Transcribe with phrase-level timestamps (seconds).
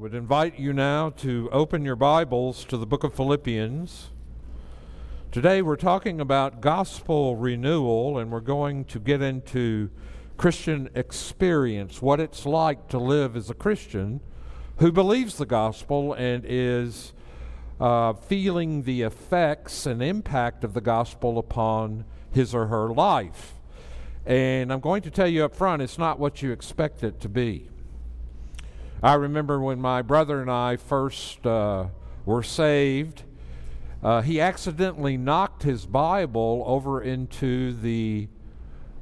[0.00, 4.08] would invite you now to open your Bibles to the book of Philippians.
[5.30, 9.90] Today we're talking about gospel renewal, and we're going to get into
[10.38, 14.22] Christian experience, what it's like to live as a Christian
[14.78, 17.12] who believes the gospel and is
[17.78, 23.52] uh, feeling the effects and impact of the gospel upon his or her life.
[24.24, 27.28] And I'm going to tell you up front, it's not what you expect it to
[27.28, 27.68] be.
[29.02, 31.86] I remember when my brother and I first uh,
[32.26, 33.22] were saved,
[34.02, 38.28] uh, he accidentally knocked his Bible over into the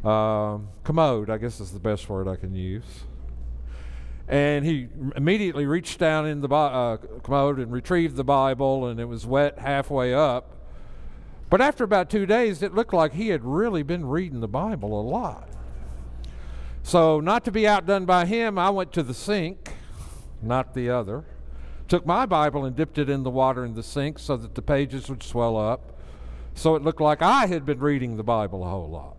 [0.05, 2.85] uh, commode, I guess is the best word I can use.
[4.29, 9.07] And he immediately reached down in the uh, commode and retrieved the Bible, and it
[9.07, 10.55] was wet halfway up.
[11.51, 15.01] But after about two days, it looked like he had really been reading the Bible
[15.01, 15.49] a lot.
[16.83, 19.73] So, not to be outdone by him, I went to the sink,
[20.43, 21.25] not the other.
[21.89, 24.63] Took my Bible and dipped it in the water in the sink so that the
[24.63, 25.99] pages would swell up.
[26.55, 29.17] So it looked like I had been reading the Bible a whole lot.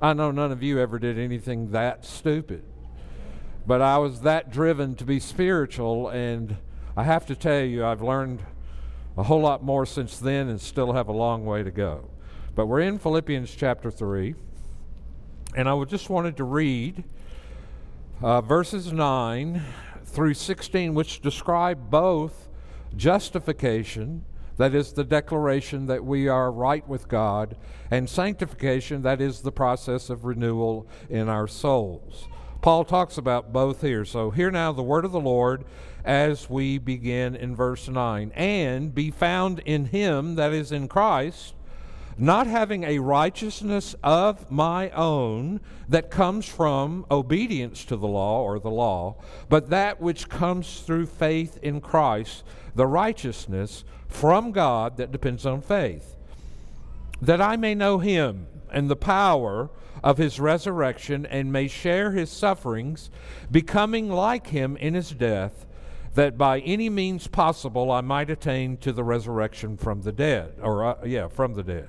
[0.00, 2.64] I know none of you ever did anything that stupid.
[3.66, 6.56] But I was that driven to be spiritual, and
[6.96, 8.40] I have to tell you, I've learned
[9.16, 12.10] a whole lot more since then and still have a long way to go.
[12.54, 14.34] But we're in Philippians chapter 3,
[15.56, 17.04] and I just wanted to read
[18.22, 19.62] uh, verses 9
[20.14, 22.48] through 16, which describe both
[22.96, 24.24] justification,
[24.56, 27.56] that is the declaration that we are right with God,
[27.90, 32.28] and sanctification, that is the process of renewal in our souls.
[32.62, 34.04] Paul talks about both here.
[34.04, 35.64] So, hear now the word of the Lord
[36.04, 38.30] as we begin in verse 9.
[38.34, 41.53] And be found in him, that is in Christ,
[42.16, 48.58] not having a righteousness of my own that comes from obedience to the law or
[48.58, 49.16] the law,
[49.48, 55.60] but that which comes through faith in Christ, the righteousness from God that depends on
[55.60, 56.16] faith,
[57.20, 59.70] that I may know him and the power
[60.02, 63.10] of his resurrection and may share his sufferings,
[63.50, 65.66] becoming like him in his death
[66.14, 70.84] that by any means possible I might attain to the resurrection from the dead, or,
[70.84, 71.88] uh, yeah, from the dead.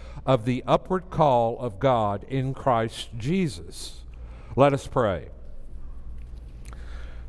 [0.25, 4.01] of the upward call of God in Christ Jesus.
[4.55, 5.29] Let us pray.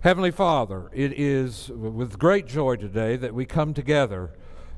[0.01, 4.33] Heavenly Father, it is with great joy today that we come together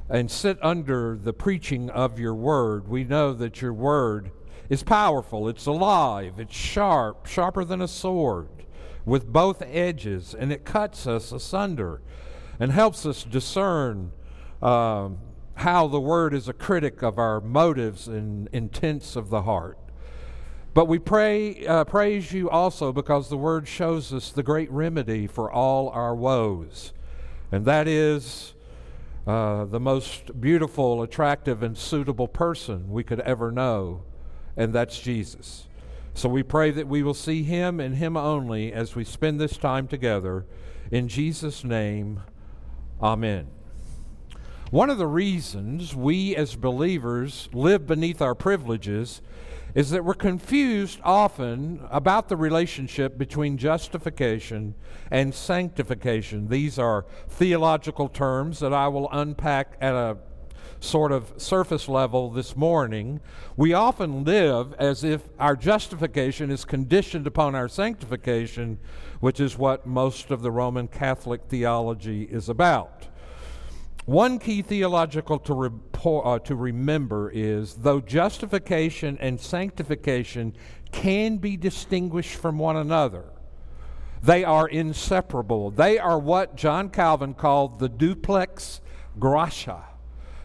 [0.08, 2.88] and sit under the preaching of your word.
[2.88, 4.30] We know that your word
[4.68, 8.48] is powerful, it's alive, it's sharp, sharper than a sword
[9.04, 12.00] with both edges, and it cuts us asunder
[12.58, 14.12] and helps us discern
[14.62, 15.08] uh,
[15.56, 19.78] how the Word is a critic of our motives and intents of the heart.
[20.74, 25.26] But we pray, uh, praise you also because the Word shows us the great remedy
[25.26, 26.92] for all our woes,
[27.52, 28.54] and that is
[29.26, 34.02] uh, the most beautiful, attractive, and suitable person we could ever know,
[34.56, 35.68] and that's Jesus.
[36.14, 39.56] So we pray that we will see him and him only as we spend this
[39.56, 40.46] time together.
[40.90, 42.22] In Jesus' name,
[43.00, 43.53] amen.
[44.70, 49.22] One of the reasons we as believers live beneath our privileges
[49.74, 54.74] is that we're confused often about the relationship between justification
[55.10, 56.48] and sanctification.
[56.48, 60.16] These are theological terms that I will unpack at a
[60.84, 63.20] sort of surface level this morning,
[63.56, 68.78] we often live as if our justification is conditioned upon our sanctification,
[69.20, 73.06] which is what most of the Roman Catholic theology is about.
[74.06, 80.54] One key theological to, report, uh, to remember is though justification and sanctification
[80.92, 83.24] can be distinguished from one another,
[84.22, 85.70] they are inseparable.
[85.70, 88.80] They are what John Calvin called the duplex
[89.18, 89.84] gratia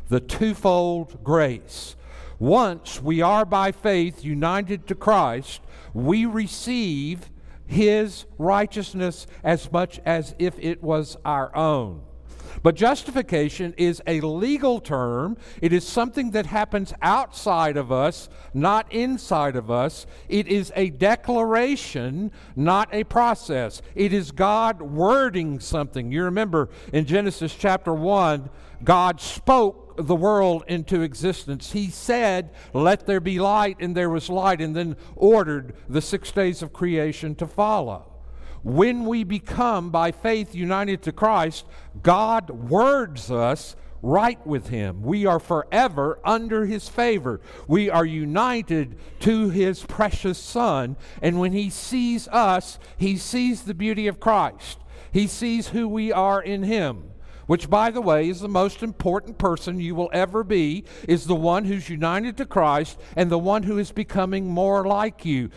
[0.10, 1.96] the twofold grace.
[2.40, 5.62] Once we are by faith united to Christ,
[5.94, 7.30] we receive
[7.66, 12.02] his righteousness as much as if it was our own.
[12.64, 15.38] But justification is a legal term.
[15.62, 20.06] It is something that happens outside of us, not inside of us.
[20.28, 23.82] It is a declaration, not a process.
[23.96, 26.12] It is God wording something.
[26.12, 28.50] You remember in Genesis chapter 1,
[28.84, 31.74] God spoke the world into existence.
[31.74, 36.32] He said, Let there be light, and there was light, and then ordered the six
[36.32, 38.09] days of creation to follow.
[38.64, 41.66] When we become, by faith, united to Christ,
[42.02, 45.02] God words us right with Him.
[45.02, 47.42] We are forever under His favor.
[47.68, 50.96] We are united to His precious Son.
[51.22, 54.80] And when He sees us, He sees the beauty of Christ.
[55.12, 57.09] He sees who we are in Him
[57.50, 61.34] which, by the way, is the most important person you will ever be, is the
[61.34, 65.50] one who's united to Christ and the one who is becoming more like you.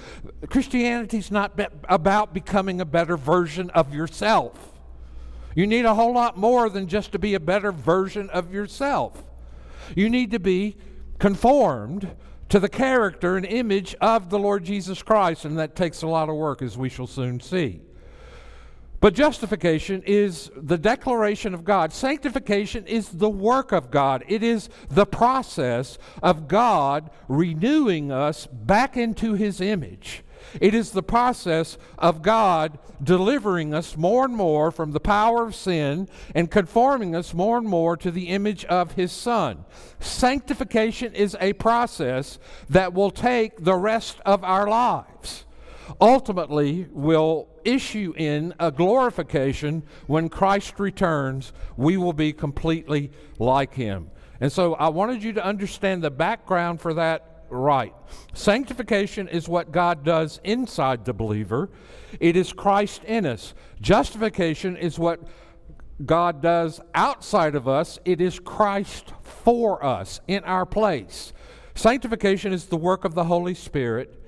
[0.48, 4.72] Christianity is not be- about becoming a better version of yourself.
[5.54, 9.22] You need a whole lot more than just to be a better version of yourself.
[9.94, 10.78] You need to be
[11.18, 12.16] conformed
[12.48, 16.30] to the character and image of the Lord Jesus Christ, and that takes a lot
[16.30, 17.82] of work, as we shall soon see.
[19.02, 21.92] But justification is the declaration of God.
[21.92, 24.22] Sanctification is the work of God.
[24.28, 30.22] It is the process of God renewing us back into His image.
[30.60, 35.56] It is the process of God delivering us more and more from the power of
[35.56, 39.64] sin and conforming us more and more to the image of His Son.
[39.98, 42.38] Sanctification is a process
[42.70, 45.44] that will take the rest of our lives
[46.00, 51.52] ultimately will issue in a glorification when Christ returns.
[51.76, 54.10] We will be completely like him.
[54.40, 57.94] And so I wanted you to understand the background for that right.
[58.34, 61.70] Sanctification is what God does inside the believer,
[62.18, 63.54] it is Christ in us.
[63.80, 65.20] Justification is what
[66.04, 71.32] God does outside of us, it is Christ for us in our place.
[71.74, 74.21] Sanctification is the work of the Holy Spirit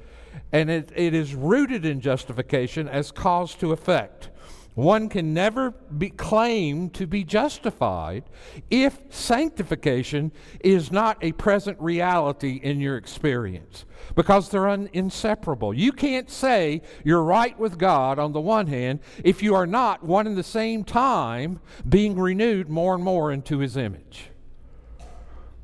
[0.54, 4.30] and it, it is rooted in justification as cause to effect.
[4.74, 8.22] One can never be claimed to be justified
[8.70, 10.30] if sanctification
[10.60, 13.84] is not a present reality in your experience
[14.14, 15.74] because they're un- inseparable.
[15.74, 20.04] You can't say you're right with God on the one hand if you are not
[20.04, 21.58] one and the same time
[21.88, 24.30] being renewed more and more into his image.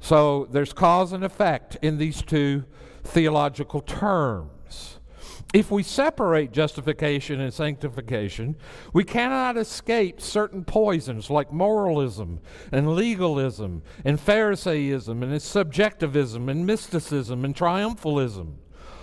[0.00, 2.64] So there's cause and effect in these two
[3.04, 4.50] theological terms
[5.52, 8.56] if we separate justification and sanctification,
[8.92, 17.44] we cannot escape certain poisons like moralism and legalism and Pharisaism and subjectivism and mysticism
[17.44, 18.54] and triumphalism.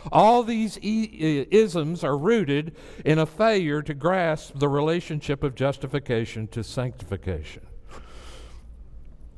[0.09, 6.63] All these isms are rooted in a failure to grasp the relationship of justification to
[6.63, 7.67] sanctification.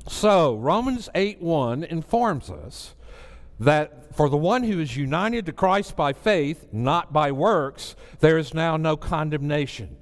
[0.08, 2.94] So, Romans 8 1 informs us
[3.60, 8.38] that for the one who is united to Christ by faith, not by works, there
[8.38, 9.96] is now no condemnation.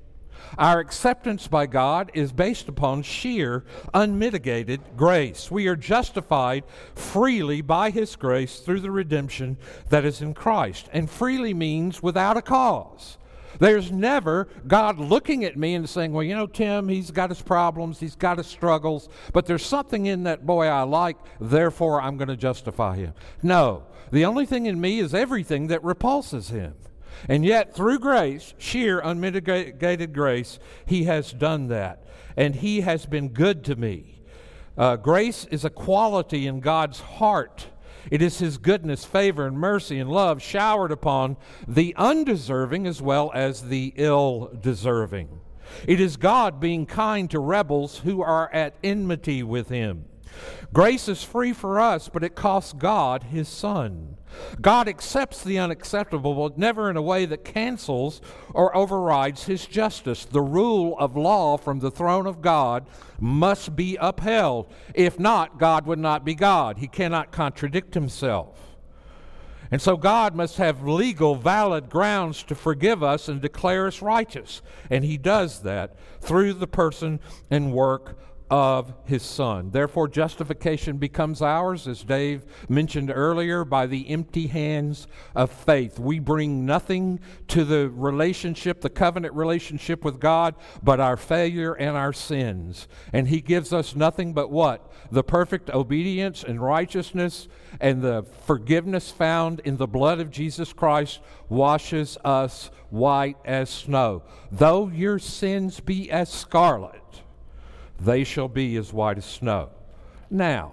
[0.57, 5.51] Our acceptance by God is based upon sheer, unmitigated grace.
[5.51, 6.65] We are justified
[6.95, 9.59] freely by His grace through the redemption
[9.91, 10.89] that is in Christ.
[10.93, 13.18] And freely means without a cause.
[13.59, 17.43] There's never God looking at me and saying, Well, you know, Tim, he's got his
[17.43, 22.17] problems, he's got his struggles, but there's something in that boy I like, therefore I'm
[22.17, 23.15] going to justify him.
[23.43, 23.85] No.
[24.11, 26.75] The only thing in me is everything that repulses him.
[27.29, 32.05] And yet, through grace, sheer, unmitigated grace, he has done that.
[32.37, 34.21] And he has been good to me.
[34.77, 37.67] Uh, grace is a quality in God's heart
[38.11, 41.37] it is His goodness, favor, and mercy and love showered upon
[41.67, 45.41] the undeserving as well as the ill deserving.
[45.87, 50.05] It is God being kind to rebels who are at enmity with Him.
[50.73, 54.18] Grace is free for us, but it costs God His Son.
[54.61, 58.21] God accepts the unacceptable, but never in a way that cancels
[58.55, 60.25] or overrides his justice.
[60.25, 62.87] The rule of law from the throne of God
[63.21, 64.73] must be upheld.
[64.95, 66.79] If not, God would not be God.
[66.79, 68.69] He cannot contradict himself.
[69.71, 74.63] And so God must have legal, valid grounds to forgive us and declare us righteous.
[74.89, 77.21] And he does that through the person
[77.51, 78.19] and work
[78.51, 79.71] of his son.
[79.71, 85.99] Therefore, justification becomes ours, as Dave mentioned earlier, by the empty hands of faith.
[85.99, 91.97] We bring nothing to the relationship, the covenant relationship with God, but our failure and
[91.97, 92.89] our sins.
[93.13, 94.91] And he gives us nothing but what?
[95.11, 97.49] The perfect obedience and righteousness
[97.81, 104.23] and the forgiveness found in the blood of Jesus Christ washes us white as snow.
[104.51, 106.98] Though your sins be as scarlet,
[108.01, 109.71] they shall be as white as snow.
[110.31, 110.73] Now,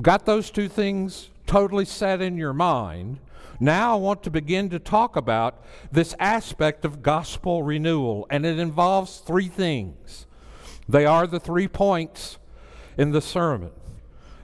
[0.00, 3.18] got those two things totally set in your mind.
[3.58, 8.58] Now I want to begin to talk about this aspect of gospel renewal, and it
[8.58, 10.26] involves three things.
[10.88, 12.38] They are the three points
[12.96, 13.70] in the sermon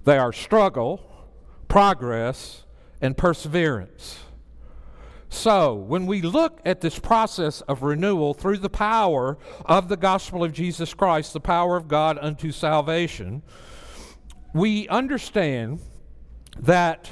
[0.04, 1.00] they are struggle,
[1.66, 2.64] progress,
[3.00, 4.21] and perseverance.
[5.36, 10.42] So, when we look at this process of renewal through the power of the gospel
[10.42, 13.42] of Jesus Christ, the power of God unto salvation,
[14.54, 15.80] we understand
[16.58, 17.10] that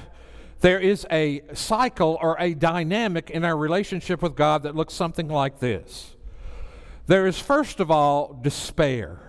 [0.61, 5.29] there is a cycle or a dynamic in our relationship with God that looks something
[5.29, 6.17] like this.
[7.07, 9.24] There is, first of all, despair.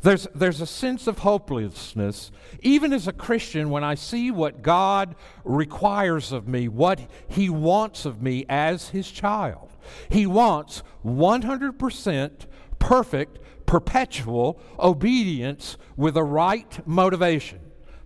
[0.00, 5.16] There's, there's a sense of hopelessness, even as a Christian, when I see what God
[5.44, 9.70] requires of me, what He wants of me as His child.
[10.08, 12.30] He wants 100%
[12.78, 17.60] perfect, perpetual obedience with a right motivation.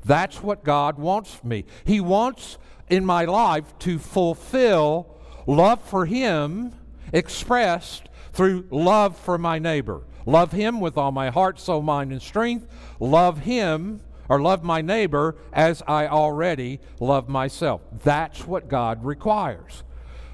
[0.04, 1.66] That's what God wants for me.
[1.84, 2.56] He wants
[2.88, 6.72] in my life to fulfill love for Him
[7.12, 10.02] expressed through love for my neighbor.
[10.26, 12.66] Love him with all my heart, soul, mind, and strength.
[13.00, 17.82] Love him or love my neighbor as I already love myself.
[18.02, 19.82] That's what God requires.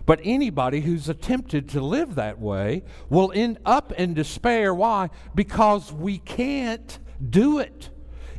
[0.07, 4.75] But anybody who's attempted to live that way will end up in despair.
[4.75, 5.11] Why?
[5.35, 7.91] Because we can't do it.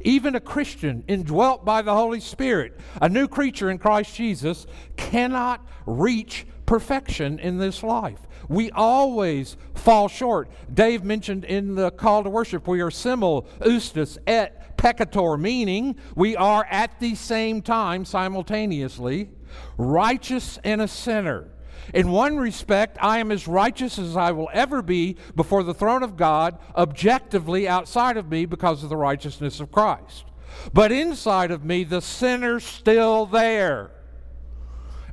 [0.01, 4.65] Even a Christian indwelt by the Holy Spirit, a new creature in Christ Jesus,
[4.95, 8.19] cannot reach perfection in this life.
[8.47, 10.51] We always fall short.
[10.71, 16.35] Dave mentioned in the call to worship, we are simul, iustus, et peccator, meaning we
[16.35, 19.31] are at the same time, simultaneously,
[19.79, 21.47] righteous and a sinner.
[21.91, 26.03] In one respect, I am as righteous as I will ever be before the throne
[26.03, 30.25] of God, objectively outside of me because of the righteousness of Christ.
[30.71, 33.89] But inside of me, the sinner's still there.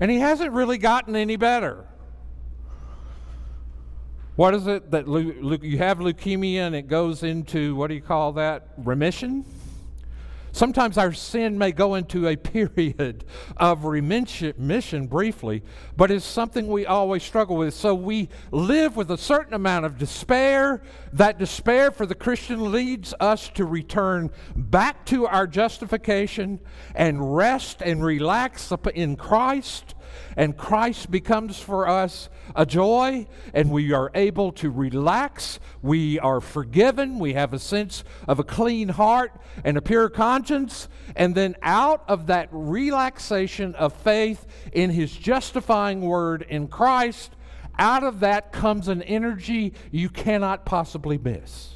[0.00, 1.86] And he hasn't really gotten any better.
[4.36, 8.32] What is it that you have leukemia and it goes into, what do you call
[8.32, 8.68] that?
[8.76, 9.46] Remission?
[10.56, 13.26] Sometimes our sin may go into a period
[13.58, 15.62] of remission briefly,
[15.98, 17.74] but it's something we always struggle with.
[17.74, 20.82] So we live with a certain amount of despair.
[21.12, 26.60] That despair for the Christian leads us to return back to our justification
[26.94, 29.94] and rest and relax in Christ
[30.36, 35.58] and Christ becomes for us a joy, and we are able to relax.
[35.82, 37.18] We are forgiven.
[37.18, 39.32] We have a sense of a clean heart
[39.64, 40.88] and a pure conscience.
[41.14, 47.32] And then out of that relaxation of faith in His justifying word in Christ,
[47.78, 51.75] out of that comes an energy you cannot possibly miss.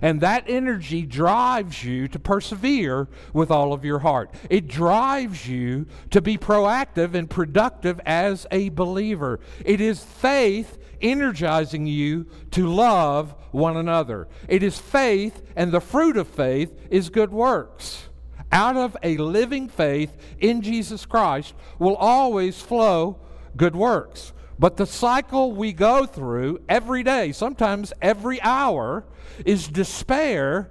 [0.00, 4.34] And that energy drives you to persevere with all of your heart.
[4.50, 9.40] It drives you to be proactive and productive as a believer.
[9.64, 14.28] It is faith energizing you to love one another.
[14.48, 18.08] It is faith, and the fruit of faith is good works.
[18.50, 23.18] Out of a living faith in Jesus Christ will always flow
[23.56, 24.32] good works.
[24.58, 29.04] But the cycle we go through every day, sometimes every hour,
[29.44, 30.70] is despair.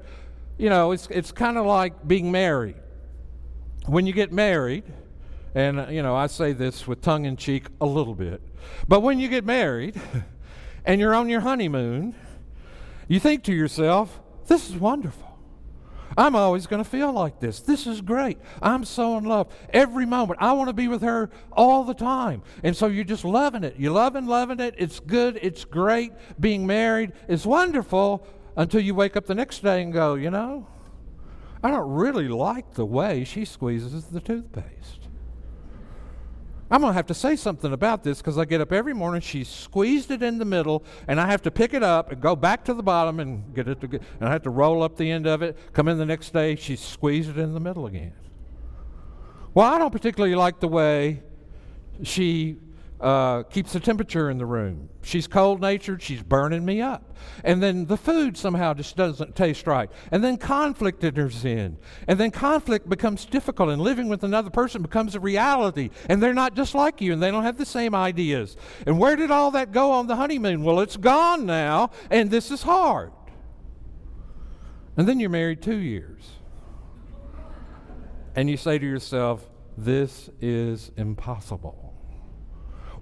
[0.58, 2.76] You know, it's, it's kind of like being married.
[3.88, 4.84] When you get married,
[5.56, 8.42] and, uh, you know, I say this with tongue in cheek a little bit,
[8.88, 10.00] but when you get married
[10.86, 12.16] and you're on your honeymoon,
[13.08, 15.31] you think to yourself, this is wonderful.
[16.18, 17.60] I'm always going to feel like this.
[17.62, 18.38] This is great.
[18.62, 19.53] I'm so in love.
[19.72, 20.39] Every moment.
[20.41, 22.44] I want to be with her all the time.
[22.63, 23.75] And so you're just loving it.
[23.77, 24.75] You're loving, loving it.
[24.77, 25.39] It's good.
[25.41, 26.13] It's great.
[26.39, 30.68] Being married is wonderful until you wake up the next day and go, you know,
[31.63, 35.00] I don't really like the way she squeezes the toothpaste.
[36.72, 39.20] I'm going to have to say something about this because I get up every morning,
[39.20, 42.34] she's squeezed it in the middle, and I have to pick it up and go
[42.34, 44.96] back to the bottom and get it to get, and I have to roll up
[44.96, 47.88] the end of it, come in the next day, she's squeezed it in the middle
[47.88, 48.13] again.
[49.54, 51.24] Well, I don't particularly like the way
[52.04, 52.58] she
[53.01, 54.88] uh, keeps the temperature in the room.
[55.01, 57.17] She's cold natured, she's burning me up.
[57.43, 59.89] And then the food somehow just doesn't taste right.
[60.12, 61.77] And then conflict enters in.
[62.08, 65.89] And then conflict becomes difficult, and living with another person becomes a reality.
[66.08, 68.55] And they're not just like you, and they don't have the same ideas.
[68.86, 70.63] And where did all that go on the honeymoon?
[70.63, 73.12] Well, it's gone now, and this is hard.
[74.96, 76.29] And then you're married two years.
[78.36, 81.81] And you say to yourself, this is impossible.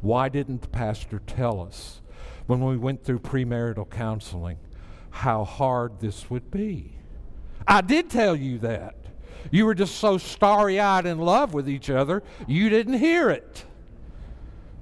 [0.01, 2.01] Why didn't the pastor tell us
[2.48, 4.58] when we went through premarital counseling?
[5.10, 6.94] how hard this would be.
[7.68, 8.96] I did tell you that.
[9.51, 13.65] You were just so starry eyed in love with each other, you didn't hear it.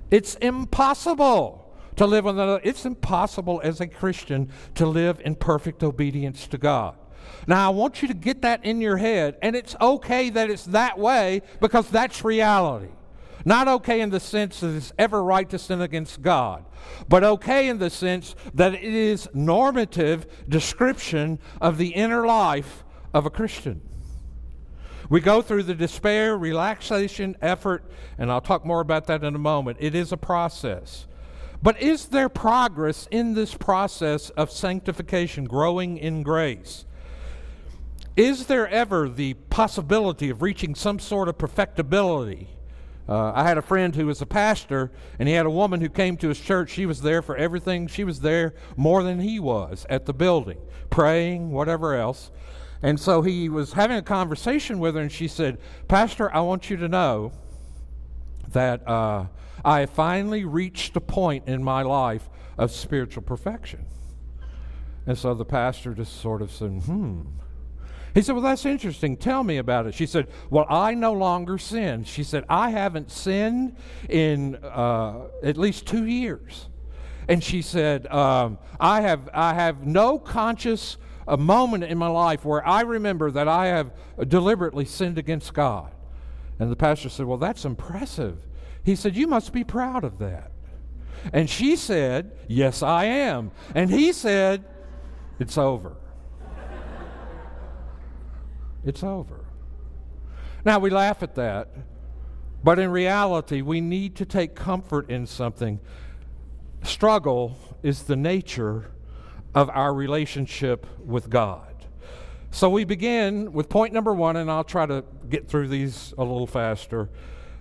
[0.09, 5.83] It's impossible to live on the it's impossible as a Christian to live in perfect
[5.83, 6.95] obedience to God.
[7.45, 10.65] Now I want you to get that in your head and it's okay that it's
[10.65, 12.89] that way because that's reality.
[13.46, 16.65] Not okay in the sense that it's ever right to sin against God,
[17.08, 23.25] but okay in the sense that it is normative description of the inner life of
[23.25, 23.82] a Christian.
[25.10, 29.39] We go through the despair, relaxation, effort, and I'll talk more about that in a
[29.39, 29.77] moment.
[29.79, 31.08] It is a process.
[31.63, 36.86] But is there progress in this process of sanctification, growing in grace?
[38.15, 42.50] Is there ever the possibility of reaching some sort of perfectibility?
[43.09, 45.89] Uh, I had a friend who was a pastor, and he had a woman who
[45.89, 46.71] came to his church.
[46.71, 47.87] She was there for everything.
[47.87, 50.57] She was there more than he was at the building,
[50.89, 52.31] praying, whatever else.
[52.81, 56.69] And so he was having a conversation with her, and she said, Pastor, I want
[56.69, 57.31] you to know
[58.49, 59.27] that uh,
[59.63, 63.85] I finally reached a point in my life of spiritual perfection.
[65.05, 67.21] And so the pastor just sort of said, hmm.
[68.17, 69.15] He said, Well, that's interesting.
[69.15, 69.93] Tell me about it.
[69.93, 72.03] She said, Well, I no longer sin.
[72.03, 73.77] She said, I haven't sinned
[74.09, 76.67] in uh, at least two years.
[77.27, 80.97] And she said, um, I, have, I have no conscious
[81.27, 83.91] a moment in my life where I remember that I have
[84.27, 85.91] deliberately sinned against God.
[86.57, 88.39] And the pastor said, Well, that's impressive.
[88.83, 90.51] He said, You must be proud of that.
[91.33, 93.51] And she said, Yes, I am.
[93.75, 94.65] And he said,
[95.38, 95.97] It's over.
[98.88, 99.46] It's over.
[100.65, 101.70] Now, we laugh at that,
[102.63, 105.79] but in reality, we need to take comfort in something.
[106.84, 108.91] Struggle is the nature
[109.53, 111.63] of our relationship with God.
[112.51, 116.24] So we begin with point number one, and I'll try to get through these a
[116.24, 117.10] little faster,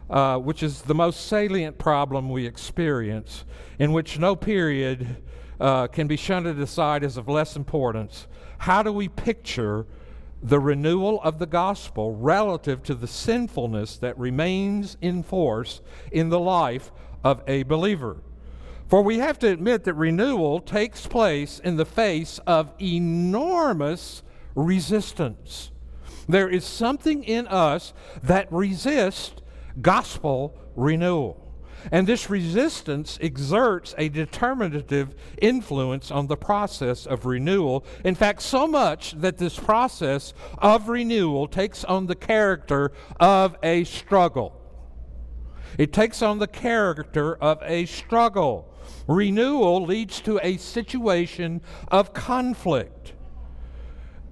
[0.08, 3.44] uh, which is the most salient problem we experience,
[3.78, 5.22] in which no period
[5.60, 8.26] uh, can be shunted aside as of less importance.
[8.58, 9.86] How do we picture
[10.42, 15.80] the renewal of the gospel relative to the sinfulness that remains in force
[16.12, 16.90] in the life
[17.24, 18.18] of a believer?
[18.88, 24.22] For we have to admit that renewal takes place in the face of enormous
[24.54, 25.72] resistance.
[26.28, 29.42] There is something in us that resists
[29.80, 31.45] gospel renewal.
[31.92, 37.84] And this resistance exerts a determinative influence on the process of renewal.
[38.04, 43.84] In fact, so much that this process of renewal takes on the character of a
[43.84, 44.60] struggle.
[45.78, 48.72] It takes on the character of a struggle.
[49.06, 53.12] Renewal leads to a situation of conflict.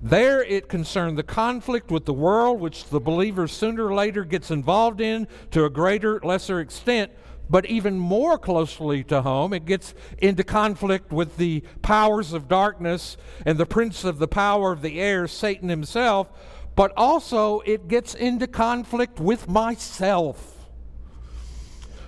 [0.00, 4.50] There it concerned the conflict with the world, which the believer sooner or later gets
[4.50, 7.10] involved in to a greater, lesser extent.
[7.48, 13.16] But even more closely to home, it gets into conflict with the powers of darkness
[13.44, 16.30] and the prince of the power of the air, Satan himself.
[16.74, 20.66] But also, it gets into conflict with myself.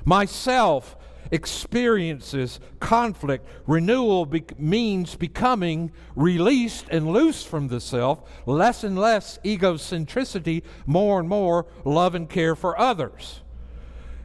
[0.04, 0.96] Myself
[1.30, 3.46] experiences conflict.
[3.66, 11.18] Renewal be- means becoming released and loose from the self, less and less egocentricity, more
[11.20, 13.42] and more love and care for others.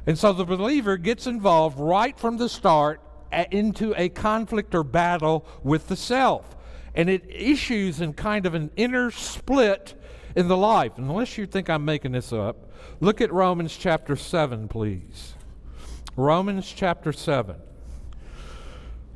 [0.06, 3.02] And so the believer gets involved right from the start
[3.52, 6.56] into a conflict or battle with the self.
[6.96, 9.94] And it issues in kind of an inner split
[10.36, 10.94] in the life.
[10.98, 15.36] Unless you think I'm making this up, look at Romans chapter 7, please.
[16.18, 17.56] Romans chapter 7.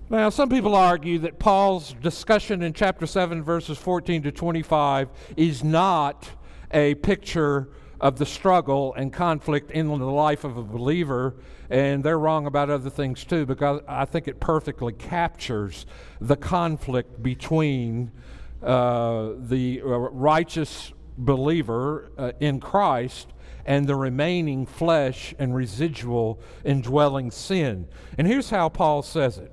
[0.10, 5.64] Now, some people argue that Paul's discussion in chapter 7, verses 14 to 25, is
[5.64, 6.30] not
[6.72, 7.70] a picture
[8.02, 11.36] of the struggle and conflict in the life of a believer,
[11.70, 15.86] and they're wrong about other things too, because I think it perfectly captures
[16.20, 18.12] the conflict between
[18.62, 23.30] uh, the uh, righteous believer uh, in Christ
[23.66, 27.88] and the remaining flesh and residual indwelling sin.
[28.18, 29.52] And here's how Paul says it.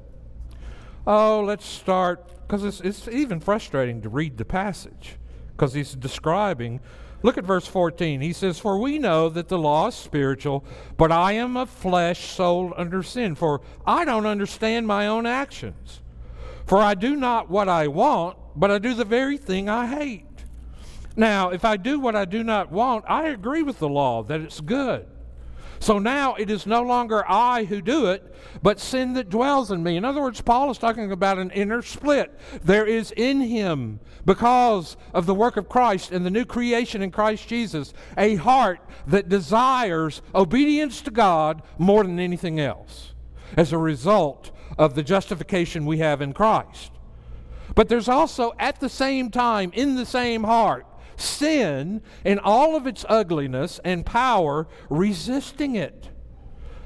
[1.07, 5.16] Oh, let's start, because it's, it's even frustrating to read the passage,
[5.52, 6.81] because he's describing.
[7.23, 8.21] Look at verse 14.
[8.21, 10.65] He says, For we know that the law is spiritual,
[10.97, 16.01] but I am of flesh sold under sin, for I don't understand my own actions.
[16.67, 20.27] For I do not what I want, but I do the very thing I hate.
[21.17, 24.41] Now, if I do what I do not want, I agree with the law that
[24.41, 25.07] it's good.
[25.83, 29.83] So now it is no longer I who do it, but sin that dwells in
[29.83, 29.97] me.
[29.97, 32.38] In other words, Paul is talking about an inner split.
[32.62, 37.11] There is in him, because of the work of Christ and the new creation in
[37.11, 43.12] Christ Jesus, a heart that desires obedience to God more than anything else
[43.57, 46.92] as a result of the justification we have in Christ.
[47.75, 50.87] But there's also, at the same time, in the same heart,
[51.23, 56.11] sin in all of its ugliness and power, resisting it.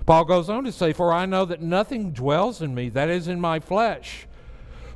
[0.06, 3.26] Paul goes on to say, For I know that nothing dwells in me, that is
[3.26, 4.26] in my flesh.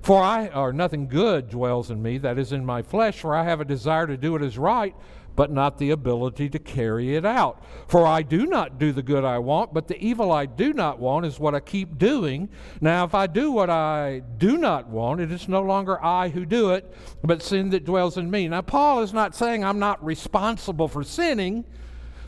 [0.02, 3.44] For I, or nothing good dwells in me, that is in my flesh, for I
[3.44, 4.94] have a desire to do what is right,
[5.36, 7.64] but not the ability to carry it out.
[7.88, 10.98] For I do not do the good I want, but the evil I do not
[10.98, 12.48] want is what I keep doing.
[12.80, 16.44] Now, if I do what I do not want, it is no longer I who
[16.44, 18.48] do it, but sin that dwells in me.
[18.48, 21.64] Now, Paul is not saying I'm not responsible for sinning.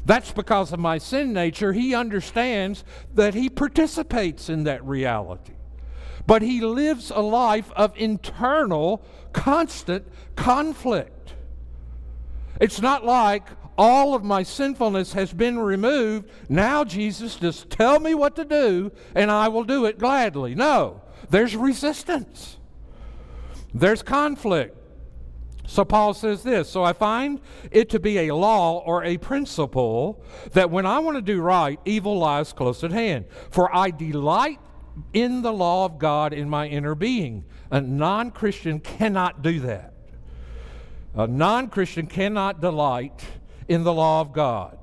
[0.05, 1.73] That's because of my sin nature.
[1.73, 2.85] He understands
[3.15, 5.55] that he participates in that reality.
[6.27, 11.22] But he lives a life of internal, constant conflict.
[12.61, 16.31] It's not like all of my sinfulness has been removed.
[16.49, 20.55] Now, Jesus, just tell me what to do and I will do it gladly.
[20.55, 22.59] No, there's resistance,
[23.75, 24.79] there's conflict.
[25.65, 30.23] So Paul says this So I find it to be a law or a principle
[30.53, 33.27] that when I want to do right, evil lies close at hand.
[33.51, 34.59] For I delight
[35.13, 37.45] in the law of God in my inner being.
[37.71, 39.92] A non Christian cannot do that.
[41.15, 43.25] A non Christian cannot delight
[43.69, 44.79] in the law of God.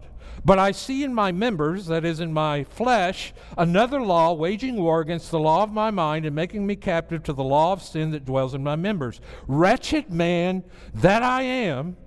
[0.46, 5.02] But I see in my members, that is, in my flesh, another law waging war
[5.02, 8.12] against the law of my mind and making me captive to the law of sin
[8.12, 9.20] that dwells in my members.
[9.48, 10.63] Wretched man
[10.94, 11.98] that I am,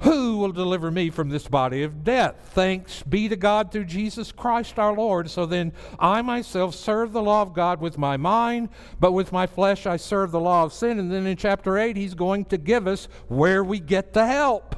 [0.00, 2.50] who will deliver me from this body of death?
[2.52, 5.30] Thanks be to God through Jesus Christ our Lord.
[5.30, 9.46] So then I myself serve the law of God with my mind, but with my
[9.46, 10.98] flesh I serve the law of sin.
[10.98, 14.76] And then in chapter 8, he's going to give us where we get the help.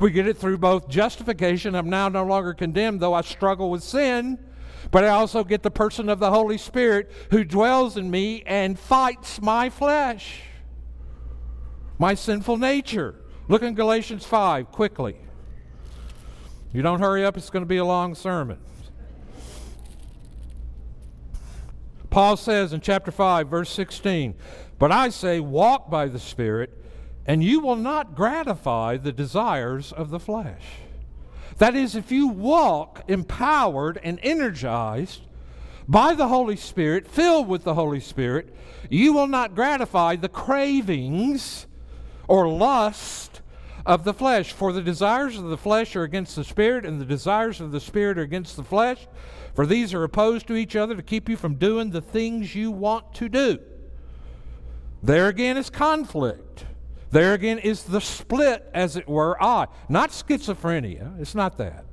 [0.00, 1.74] We get it through both justification.
[1.74, 4.38] I'm now no longer condemned, though I struggle with sin.
[4.90, 8.78] But I also get the person of the Holy Spirit who dwells in me and
[8.78, 10.42] fights my flesh,
[11.98, 13.14] my sinful nature.
[13.46, 15.16] Look in Galatians 5 quickly.
[16.72, 18.58] You don't hurry up, it's going to be a long sermon.
[22.08, 24.34] Paul says in chapter 5, verse 16,
[24.78, 26.70] But I say, walk by the Spirit,
[27.26, 30.62] and you will not gratify the desires of the flesh.
[31.58, 35.22] That is, if you walk empowered and energized
[35.86, 38.54] by the Holy Spirit, filled with the Holy Spirit,
[38.88, 41.66] you will not gratify the cravings
[42.28, 43.42] or lust
[43.86, 44.52] of the flesh.
[44.52, 47.80] For the desires of the flesh are against the spirit, and the desires of the
[47.80, 49.06] spirit are against the flesh.
[49.54, 52.70] For these are opposed to each other to keep you from doing the things you
[52.70, 53.58] want to do.
[55.02, 56.64] There again is conflict.
[57.10, 59.68] There again is the split, as it were, I.
[59.88, 61.84] Not schizophrenia, it's not that.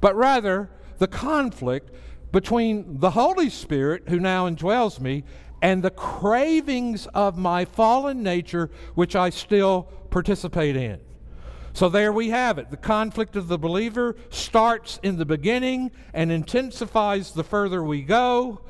[0.00, 1.90] But rather the conflict
[2.32, 5.24] between the Holy Spirit, who now indwells me,
[5.62, 11.00] and the cravings of my fallen nature, which I still participate in.
[11.72, 12.70] So there we have it.
[12.70, 18.60] The conflict of the believer starts in the beginning and intensifies the further we go.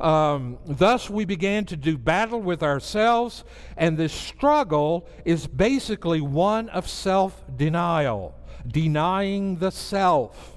[0.00, 3.44] Um, thus, we began to do battle with ourselves,
[3.76, 8.34] and this struggle is basically one of self denial,
[8.66, 10.49] denying the self.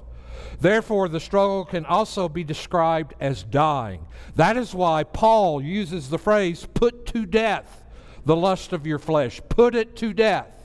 [0.63, 4.07] Therefore, the struggle can also be described as dying.
[4.37, 7.83] That is why Paul uses the phrase, put to death
[8.23, 9.41] the lust of your flesh.
[9.49, 10.63] Put it to death.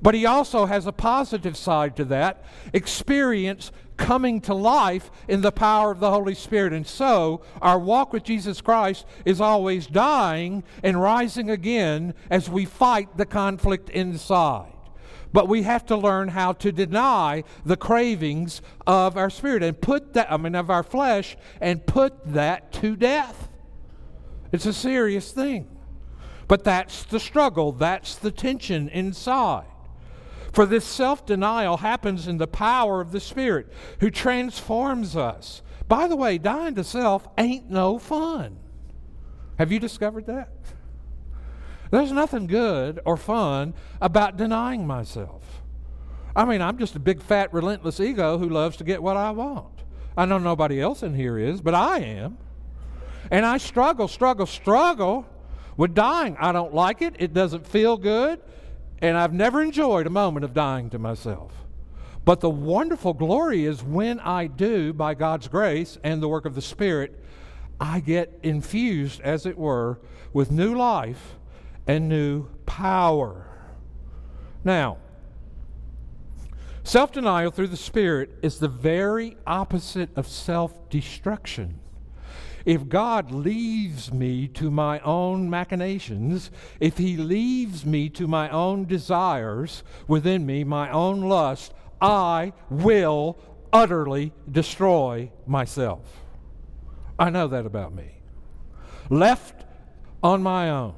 [0.00, 5.52] But he also has a positive side to that experience coming to life in the
[5.52, 6.72] power of the Holy Spirit.
[6.72, 12.64] And so, our walk with Jesus Christ is always dying and rising again as we
[12.64, 14.72] fight the conflict inside.
[15.32, 20.12] But we have to learn how to deny the cravings of our spirit and put
[20.14, 23.48] that, I mean, of our flesh, and put that to death.
[24.52, 25.68] It's a serious thing.
[26.48, 29.64] But that's the struggle, that's the tension inside.
[30.52, 35.62] For this self denial happens in the power of the Spirit who transforms us.
[35.88, 38.58] By the way, dying to self ain't no fun.
[39.58, 40.50] Have you discovered that?
[41.92, 45.60] There's nothing good or fun about denying myself.
[46.34, 49.30] I mean, I'm just a big, fat, relentless ego who loves to get what I
[49.30, 49.82] want.
[50.16, 52.38] I know nobody else in here is, but I am.
[53.30, 55.26] And I struggle, struggle, struggle
[55.76, 56.34] with dying.
[56.40, 57.14] I don't like it.
[57.18, 58.40] It doesn't feel good.
[59.02, 61.52] And I've never enjoyed a moment of dying to myself.
[62.24, 66.54] But the wonderful glory is when I do, by God's grace and the work of
[66.54, 67.22] the Spirit,
[67.78, 70.00] I get infused, as it were,
[70.32, 71.36] with new life
[71.86, 73.46] and new power.
[74.64, 74.98] Now,
[76.84, 81.78] self denial through the Spirit is the very opposite of self destruction.
[82.64, 88.84] If God leaves me to my own machinations, if He leaves me to my own
[88.84, 93.38] desires within me, my own lust, I will
[93.72, 96.20] utterly destroy myself.
[97.18, 98.18] I know that about me.
[99.10, 99.64] Left
[100.22, 100.94] on my own,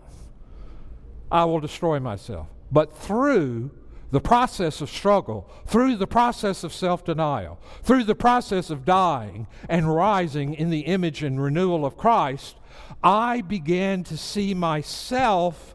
[1.31, 2.49] I will destroy myself.
[2.71, 3.71] But through
[4.11, 9.47] the process of struggle, through the process of self denial, through the process of dying
[9.69, 12.57] and rising in the image and renewal of Christ,
[13.03, 15.75] I began to see myself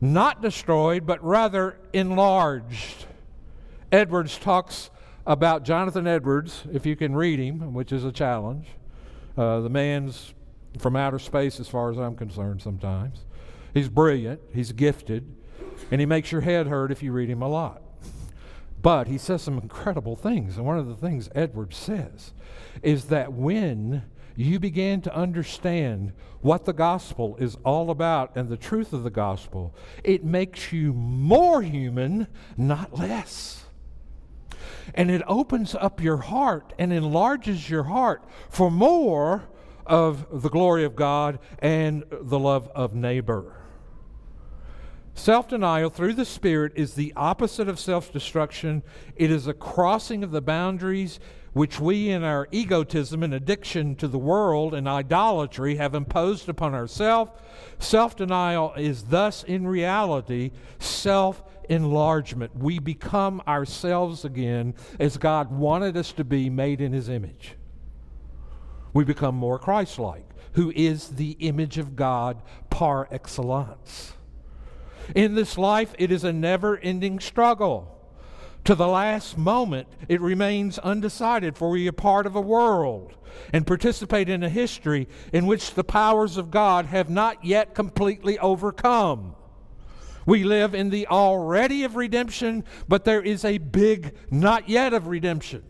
[0.00, 3.06] not destroyed, but rather enlarged.
[3.90, 4.90] Edwards talks
[5.26, 8.66] about Jonathan Edwards, if you can read him, which is a challenge.
[9.36, 10.34] Uh, the man's
[10.78, 13.24] from outer space, as far as I'm concerned, sometimes.
[13.74, 15.34] He's brilliant, he's gifted,
[15.90, 17.82] and he makes your head hurt if you read him a lot.
[18.80, 20.56] But he says some incredible things.
[20.56, 22.32] And one of the things Edwards says
[22.82, 24.04] is that when
[24.36, 29.10] you begin to understand what the gospel is all about and the truth of the
[29.10, 33.64] gospel, it makes you more human, not less.
[34.94, 39.48] And it opens up your heart and enlarges your heart for more
[39.86, 43.63] of the glory of God and the love of neighbor.
[45.14, 48.82] Self denial through the Spirit is the opposite of self destruction.
[49.16, 51.20] It is a crossing of the boundaries
[51.52, 56.74] which we, in our egotism and addiction to the world and idolatry, have imposed upon
[56.74, 57.30] ourselves.
[57.78, 60.50] Self denial is thus, in reality,
[60.80, 62.56] self enlargement.
[62.56, 67.54] We become ourselves again as God wanted us to be, made in His image.
[68.92, 74.13] We become more Christ like, who is the image of God par excellence.
[75.14, 77.90] In this life, it is a never ending struggle.
[78.64, 83.14] To the last moment, it remains undecided, for we are part of a world
[83.52, 88.38] and participate in a history in which the powers of God have not yet completely
[88.38, 89.34] overcome.
[90.24, 95.08] We live in the already of redemption, but there is a big not yet of
[95.08, 95.62] redemption.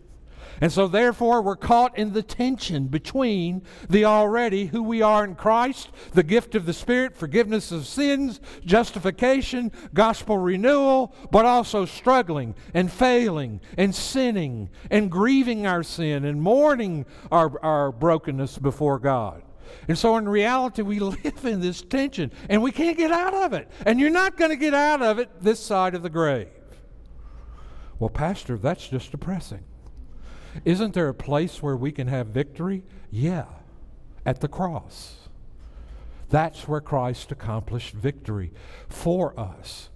[0.61, 5.35] And so, therefore, we're caught in the tension between the already who we are in
[5.35, 12.55] Christ, the gift of the Spirit, forgiveness of sins, justification, gospel renewal, but also struggling
[12.73, 19.43] and failing and sinning and grieving our sin and mourning our, our brokenness before God.
[19.89, 23.53] And so, in reality, we live in this tension and we can't get out of
[23.53, 23.69] it.
[23.85, 26.49] And you're not going to get out of it this side of the grave.
[27.99, 29.65] Well, Pastor, that's just depressing.
[30.65, 32.85] Isn't there a place where we can have victory?
[33.11, 33.47] Yeah,
[34.25, 35.17] at the cross.
[36.31, 38.53] That's where Christ accomplished victory
[38.89, 39.91] for us.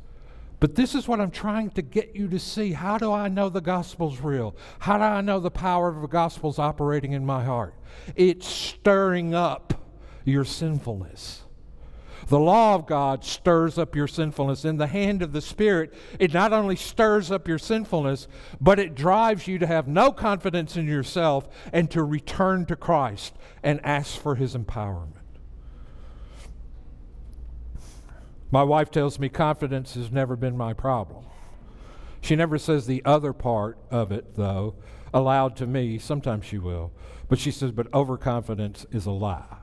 [0.61, 2.73] But this is what I'm trying to get you to see.
[2.73, 4.57] How do I know the gospel's real?
[4.81, 7.75] How do I know the power of the gospel's operating in my heart?
[8.17, 9.75] It's stirring up
[10.25, 11.43] your sinfulness.
[12.29, 14.65] The law of God stirs up your sinfulness.
[14.65, 18.29] In the hand of the Spirit, it not only stirs up your sinfulness,
[18.61, 23.35] but it drives you to have no confidence in yourself and to return to Christ
[23.63, 25.15] and ask for His empowerment.
[28.51, 31.25] My wife tells me confidence has never been my problem.
[32.21, 34.75] She never says the other part of it, though,
[35.15, 35.99] aloud to me.
[35.99, 36.93] Sometimes she will.
[37.29, 39.59] But she says, but overconfidence is a lie.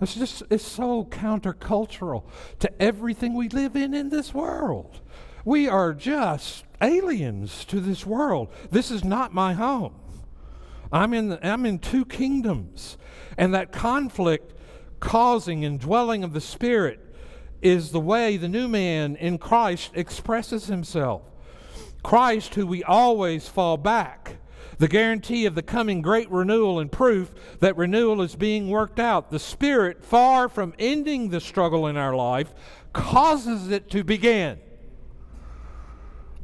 [0.00, 2.24] It's just it's so countercultural
[2.58, 5.00] to everything we live in in this world.
[5.44, 8.48] We are just aliens to this world.
[8.70, 9.94] This is not my home.
[10.92, 12.96] I'm in the, I'm in two kingdoms,
[13.36, 14.54] and that conflict
[15.00, 17.00] causing and dwelling of the spirit
[17.62, 21.22] is the way the new man in Christ expresses himself.
[22.02, 24.36] Christ who we always fall back
[24.78, 29.30] the guarantee of the coming great renewal and proof that renewal is being worked out.
[29.30, 32.52] The Spirit, far from ending the struggle in our life,
[32.92, 34.58] causes it to begin.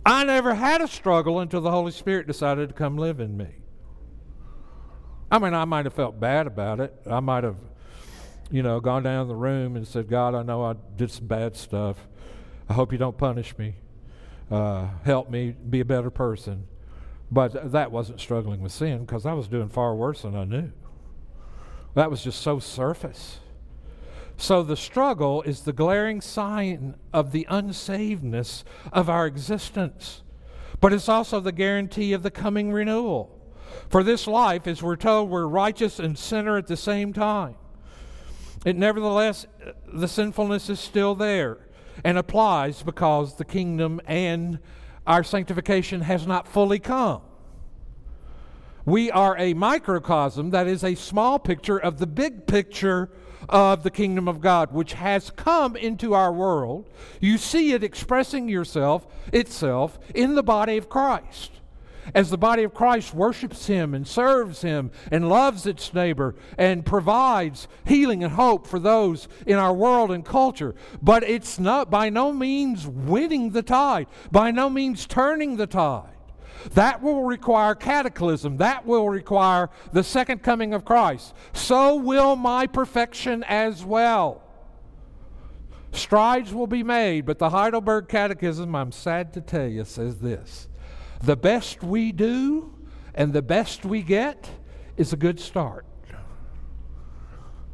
[0.05, 3.49] I never had a struggle until the Holy Spirit decided to come live in me.
[5.31, 6.93] I mean, I might have felt bad about it.
[7.09, 7.57] I might have,
[8.51, 11.55] you know, gone down the room and said, God, I know I did some bad
[11.55, 12.09] stuff.
[12.69, 13.75] I hope you don't punish me.
[14.51, 16.67] Uh, help me be a better person.
[17.31, 20.73] But that wasn't struggling with sin because I was doing far worse than I knew.
[21.95, 23.39] That was just so surface.
[24.37, 30.23] So the struggle is the glaring sign of the unsavedness of our existence.
[30.81, 33.39] But it's also the guarantee of the coming renewal.
[33.89, 37.55] For this life, as we're told, we're righteous and sinner at the same time.
[38.65, 39.47] It nevertheless,
[39.87, 41.59] the sinfulness is still there
[42.05, 44.59] and applies because the kingdom and
[45.11, 47.21] our sanctification has not fully come.
[48.85, 53.11] We are a microcosm, that is a small picture of the big picture
[53.49, 56.89] of the kingdom of God, which has come into our world.
[57.21, 61.60] You see it expressing yourself itself in the body of Christ.
[62.15, 66.85] As the body of Christ worships Him and serves Him and loves its neighbor and
[66.85, 70.75] provides healing and hope for those in our world and culture.
[71.03, 76.17] But it's not by no means winning the tide, by no means turning the tide.
[76.75, 78.59] That will require cataclysm.
[78.59, 81.35] That will require the second coming of Christ.
[81.53, 84.43] So will my perfection as well.
[85.93, 90.69] Strides will be made, but the Heidelberg Catechism, I'm sad to tell you, says this
[91.23, 92.73] The best we do
[93.15, 94.49] and the best we get
[94.97, 95.85] is a good start.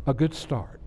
[0.07, 0.81] A good start.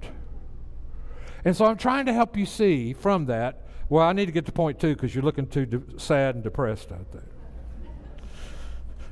[1.46, 3.66] And so I'm trying to help you see from that.
[3.88, 6.44] Well, I need to get to point two because you're looking too de- sad and
[6.44, 7.24] depressed out there.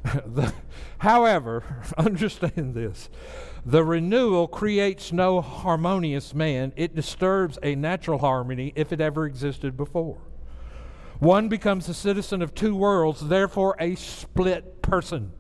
[0.26, 0.54] the,
[1.00, 1.64] however,
[1.98, 3.10] understand this
[3.66, 9.76] the renewal creates no harmonious man, it disturbs a natural harmony if it ever existed
[9.76, 10.20] before.
[11.20, 15.32] One becomes a citizen of two worlds, therefore a split person.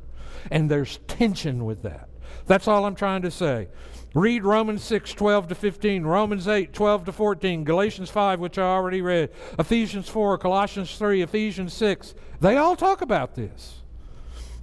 [0.49, 2.09] And there's tension with that.
[2.45, 3.67] That's all I'm trying to say.
[4.13, 8.63] Read Romans 6, 12 to 15, Romans 8, 12 to 14, Galatians 5, which I
[8.63, 12.15] already read, Ephesians 4, Colossians 3, Ephesians 6.
[12.39, 13.81] They all talk about this.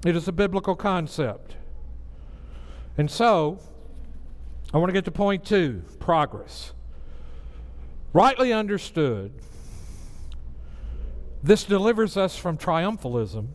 [0.04, 1.56] It is a biblical concept.
[2.98, 3.60] And so,
[4.72, 6.72] I want to get to point two progress.
[8.12, 9.32] Rightly understood,
[11.44, 13.48] this delivers us from triumphalism.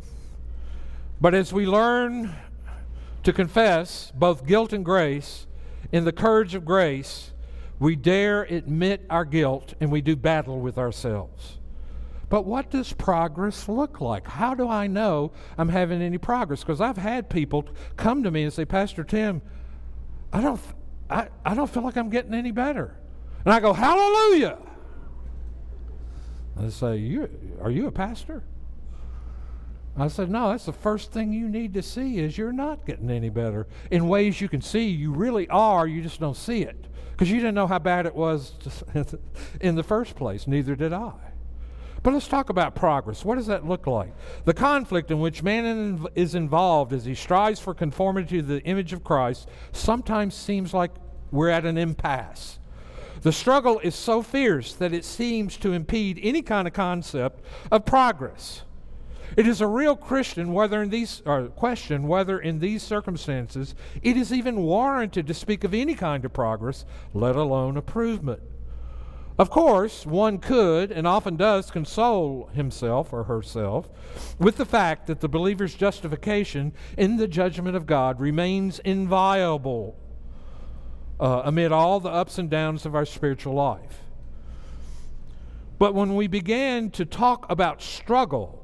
[1.19, 2.35] But as we learn
[3.23, 5.47] to confess both guilt and grace
[5.91, 7.31] in the courage of grace,
[7.79, 11.57] we dare admit our guilt and we do battle with ourselves.
[12.29, 14.27] But what does progress look like?
[14.27, 16.59] How do I know I'm having any progress?
[16.59, 17.65] Because I've had people
[17.97, 19.41] come to me and say, Pastor Tim,
[20.31, 20.61] I don't,
[21.09, 22.95] I, I don't feel like I'm getting any better.
[23.45, 24.59] And I go, Hallelujah.
[26.59, 27.29] They say, you,
[27.61, 28.43] Are you a pastor?
[29.97, 33.09] I said, No, that's the first thing you need to see is you're not getting
[33.09, 33.67] any better.
[33.91, 36.87] In ways you can see, you really are, you just don't see it.
[37.11, 38.53] Because you didn't know how bad it was
[39.61, 40.47] in the first place.
[40.47, 41.13] Neither did I.
[42.01, 43.25] But let's talk about progress.
[43.25, 44.13] What does that look like?
[44.45, 48.93] The conflict in which man is involved as he strives for conformity to the image
[48.93, 50.91] of Christ sometimes seems like
[51.31, 52.58] we're at an impasse.
[53.21, 57.85] The struggle is so fierce that it seems to impede any kind of concept of
[57.85, 58.63] progress.
[59.35, 61.21] It is a real Christian whether in these
[61.55, 66.33] question whether in these circumstances it is even warranted to speak of any kind of
[66.33, 68.41] progress, let alone improvement.
[69.37, 73.87] Of course, one could and often does console himself or herself
[74.37, 79.95] with the fact that the believer's justification in the judgment of God remains inviolable
[81.19, 84.01] uh, amid all the ups and downs of our spiritual life.
[85.77, 88.59] But when we began to talk about struggle,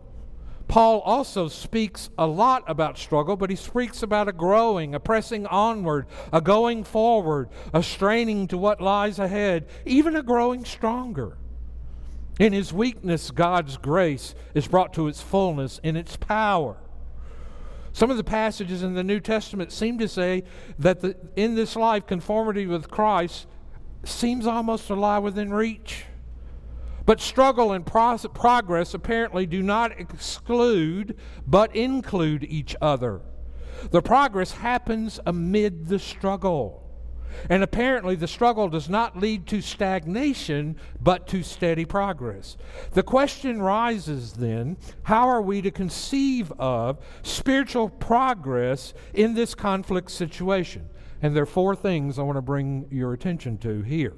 [0.67, 5.45] Paul also speaks a lot about struggle, but he speaks about a growing, a pressing
[5.45, 11.37] onward, a going forward, a straining to what lies ahead, even a growing stronger.
[12.39, 16.77] In his weakness, God's grace is brought to its fullness in its power.
[17.95, 20.43] Some of the passages in the New Testament seem to say
[20.77, 23.47] that the, in this life, conformity with Christ
[24.03, 26.03] seems almost to lie within reach.
[27.05, 33.21] But struggle and pro- progress apparently do not exclude but include each other.
[33.91, 36.84] The progress happens amid the struggle.
[37.49, 42.57] And apparently, the struggle does not lead to stagnation, but to steady progress.
[42.91, 50.11] The question rises then how are we to conceive of spiritual progress in this conflict
[50.11, 50.89] situation?
[51.21, 54.13] And there are four things I want to bring your attention to here.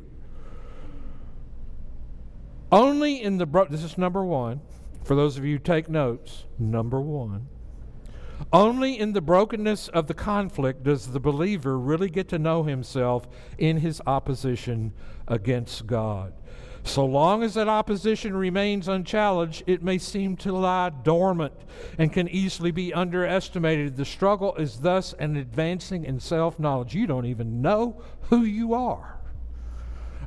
[2.72, 4.62] Only in the, bro- this is number one.
[5.04, 7.48] For those of you who take notes, number one.
[8.54, 13.28] Only in the brokenness of the conflict does the believer really get to know himself
[13.58, 14.94] in his opposition
[15.28, 16.34] against God.
[16.84, 21.54] So long as that opposition remains unchallenged, it may seem to lie dormant
[21.98, 23.98] and can easily be underestimated.
[23.98, 26.96] The struggle is thus an advancing in self knowledge.
[26.96, 29.20] You don't even know who you are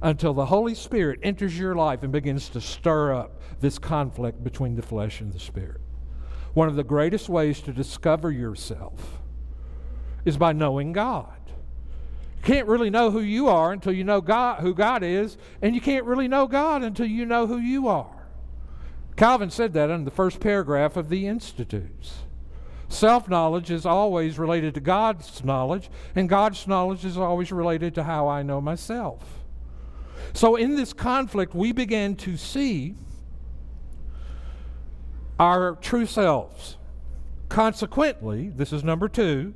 [0.03, 4.77] until the Holy Spirit enters your life and begins to stir up this conflict between
[4.77, 5.81] the flesh and the spirit.
[6.55, 9.19] One of the greatest ways to discover yourself
[10.25, 11.41] is by knowing God.
[12.37, 15.75] You can't really know who you are until you know God, who God is, and
[15.75, 18.27] you can't really know God until you know who you are.
[19.17, 22.21] Calvin said that in the first paragraph of the Institutes.
[22.89, 28.05] Self knowledge is always related to God's knowledge, and God's knowledge is always related to
[28.05, 29.41] how I know myself.
[30.33, 32.95] So, in this conflict, we began to see
[35.41, 36.77] our true selves.
[37.49, 39.55] Consequently, this is number two,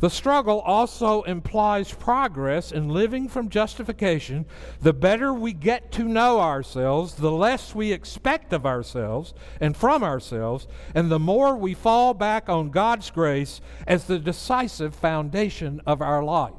[0.00, 4.46] the struggle also implies progress in living from justification.
[4.80, 10.02] The better we get to know ourselves, the less we expect of ourselves and from
[10.02, 16.02] ourselves, and the more we fall back on God's grace as the decisive foundation of
[16.02, 16.52] our life.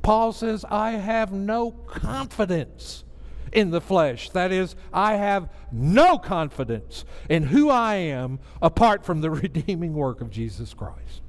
[0.00, 3.04] Paul says, I have no confidence
[3.52, 4.30] in the flesh.
[4.30, 10.20] That is, I have no confidence in who I am apart from the redeeming work
[10.20, 11.22] of Jesus Christ.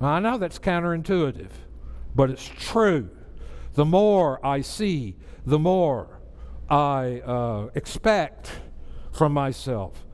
[0.00, 1.50] I know that's counterintuitive,
[2.14, 3.10] but it's true.
[3.74, 5.16] The more I see,
[5.46, 6.20] the more
[6.68, 8.50] I uh, expect
[9.12, 10.04] from myself.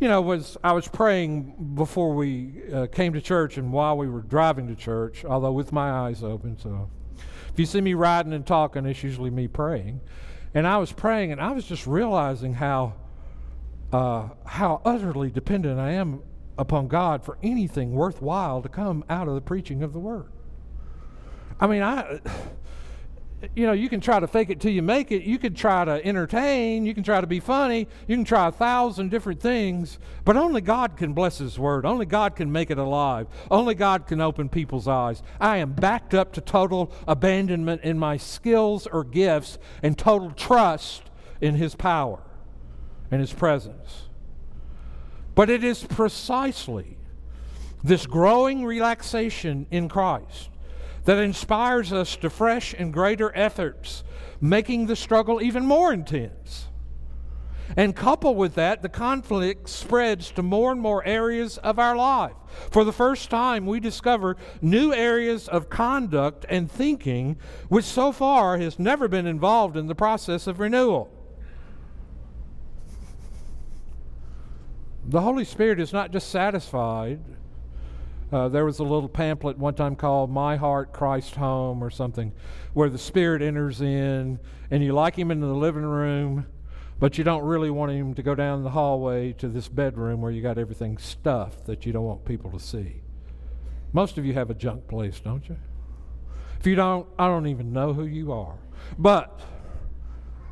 [0.00, 4.08] You know, was I was praying before we uh, came to church and while we
[4.08, 6.58] were driving to church, although with my eyes open.
[6.58, 6.90] So,
[7.52, 10.00] if you see me riding and talking, it's usually me praying.
[10.54, 12.94] And I was praying, and I was just realizing how
[13.92, 16.22] uh, how utterly dependent I am
[16.56, 20.30] upon God for anything worthwhile to come out of the preaching of the Word.
[21.60, 22.20] I mean, I,
[23.54, 25.22] you know, you can try to fake it till you make it.
[25.22, 26.84] You can try to entertain.
[26.84, 27.88] You can try to be funny.
[28.06, 29.98] You can try a thousand different things.
[30.24, 31.86] But only God can bless His Word.
[31.86, 33.28] Only God can make it alive.
[33.50, 35.22] Only God can open people's eyes.
[35.40, 41.04] I am backed up to total abandonment in my skills or gifts and total trust
[41.40, 42.20] in His power
[43.10, 44.08] and His presence.
[45.34, 46.98] But it is precisely
[47.82, 50.50] this growing relaxation in Christ
[51.04, 54.04] that inspires us to fresh and greater efforts,
[54.40, 56.68] making the struggle even more intense.
[57.76, 62.32] And coupled with that, the conflict spreads to more and more areas of our life.
[62.70, 67.36] For the first time, we discover new areas of conduct and thinking
[67.68, 71.10] which so far has never been involved in the process of renewal.
[75.06, 77.20] The Holy Spirit is not just satisfied.
[78.32, 82.32] Uh, there was a little pamphlet one time called My Heart, Christ Home, or something,
[82.74, 84.38] where the Spirit enters in
[84.70, 86.46] and you like Him in the living room,
[87.00, 90.30] but you don't really want Him to go down the hallway to this bedroom where
[90.30, 93.02] you got everything stuffed that you don't want people to see.
[93.92, 95.56] Most of you have a junk place, don't you?
[96.60, 98.58] If you don't, I don't even know who you are.
[98.96, 99.40] But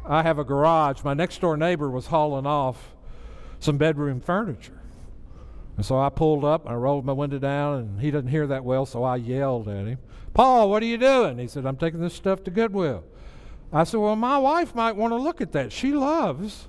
[0.04, 1.04] I have a garage.
[1.04, 2.96] My next door neighbor was hauling off
[3.60, 4.77] some bedroom furniture.
[5.78, 8.64] And so I pulled up, I rolled my window down, and he doesn't hear that
[8.64, 9.98] well, so I yelled at him,
[10.34, 11.38] Paul, what are you doing?
[11.38, 13.04] He said, I'm taking this stuff to Goodwill.
[13.72, 15.70] I said, Well, my wife might want to look at that.
[15.70, 16.66] She loves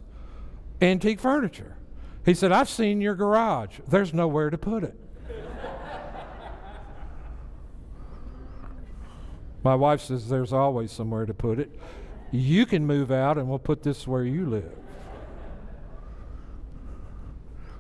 [0.80, 1.76] antique furniture.
[2.24, 3.80] He said, I've seen your garage.
[3.88, 4.96] There's nowhere to put it.
[9.64, 11.72] my wife says, There's always somewhere to put it.
[12.30, 14.72] You can move out, and we'll put this where you live.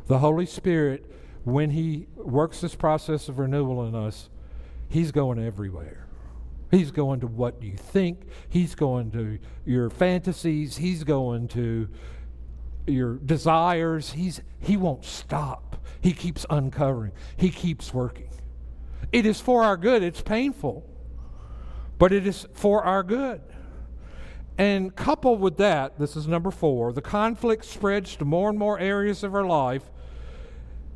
[0.07, 1.05] The Holy Spirit,
[1.43, 4.29] when He works this process of renewal in us,
[4.87, 6.07] He's going everywhere.
[6.71, 8.21] He's going to what you think.
[8.47, 10.77] He's going to your fantasies.
[10.77, 11.89] He's going to
[12.85, 14.11] your desires.
[14.11, 15.77] He's, he won't stop.
[16.01, 17.11] He keeps uncovering.
[17.37, 18.29] He keeps working.
[19.11, 20.03] It is for our good.
[20.03, 20.85] It's painful,
[21.97, 23.41] but it is for our good.
[24.57, 28.77] And coupled with that, this is number four, the conflict spreads to more and more
[28.77, 29.89] areas of our life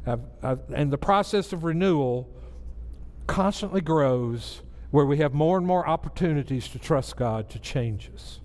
[0.06, 2.30] I've, I've, and the process of renewal
[3.28, 8.40] constantly grows where we have more and more opportunities to trust God to change us.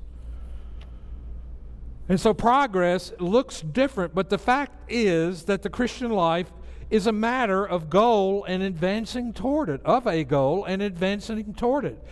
[2.09, 6.51] And so progress looks different, but the fact is that the Christian life
[6.91, 11.85] is a matter of goal and advancing toward it, of a goal and advancing toward
[11.85, 12.03] it.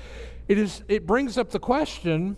[0.48, 2.36] It, is, it brings up the question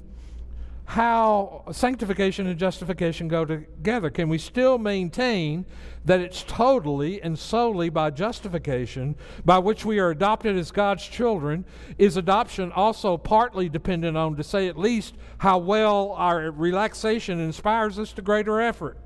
[0.89, 4.09] how sanctification and justification go together.
[4.09, 5.67] Can we still maintain
[6.07, 9.15] that it's totally and solely by justification
[9.45, 11.67] by which we are adopted as God's children?
[11.99, 17.99] Is adoption also partly dependent on, to say at least, how well our relaxation inspires
[17.99, 18.97] us to greater effort?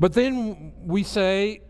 [0.00, 1.60] But then we say,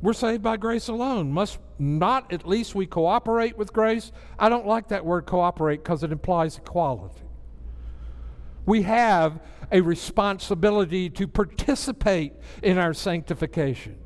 [0.00, 1.32] We're saved by grace alone.
[1.32, 4.12] Must not at least we cooperate with grace?
[4.38, 7.25] I don't like that word cooperate because it implies equality.
[8.66, 9.40] We have
[9.72, 13.96] a responsibility to participate in our sanctification,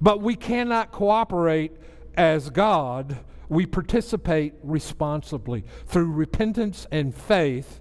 [0.00, 1.72] but we cannot cooperate
[2.14, 3.18] as God.
[3.48, 7.80] We participate responsibly through repentance and faith,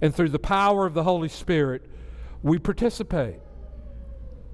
[0.00, 1.82] and through the power of the Holy Spirit,
[2.42, 3.40] we participate.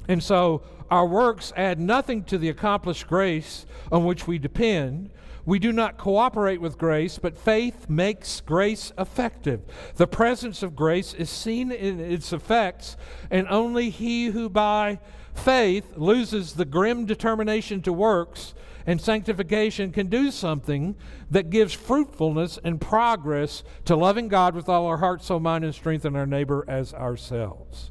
[0.09, 5.11] And so our works add nothing to the accomplished grace on which we depend.
[5.45, 9.63] We do not cooperate with grace, but faith makes grace effective.
[9.97, 12.97] The presence of grace is seen in its effects,
[13.31, 15.01] and only he who by
[15.35, 18.55] faith loses the grim determination to works
[18.87, 20.97] and sanctification can do something
[21.31, 25.75] that gives fruitfulness and progress to loving God with all our heart, soul, mind, and
[25.75, 27.91] strength, and our neighbor as ourselves.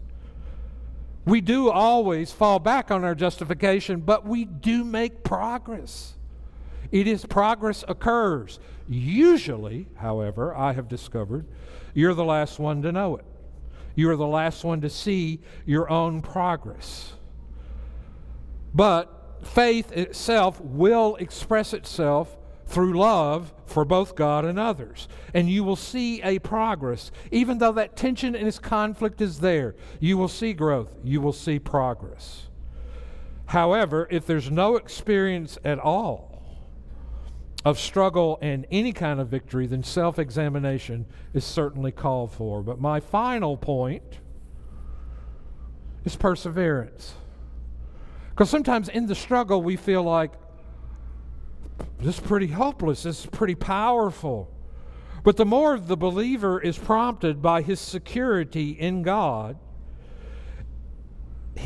[1.26, 6.16] We do always fall back on our justification, but we do make progress.
[6.92, 8.60] It is progress occurs.
[8.88, 11.46] Usually, however, I have discovered,
[11.94, 13.26] you're the last one to know it.
[13.96, 17.14] You're the last one to see your own progress.
[18.74, 25.08] But faith itself will express itself through love for both God and others.
[25.34, 27.12] And you will see a progress.
[27.32, 31.34] Even though that tension and this conflict is there, you will see growth, you will
[31.34, 32.48] see progress.
[33.48, 36.29] However, if there's no experience at all
[37.66, 42.62] of struggle and any kind of victory, then self examination is certainly called for.
[42.62, 44.20] But my final point
[46.06, 47.16] is perseverance.
[48.30, 50.32] Because sometimes in the struggle, we feel like,
[52.00, 54.50] this is pretty hopeless, this is pretty powerful.
[55.24, 59.58] But the more the believer is prompted by his security in God,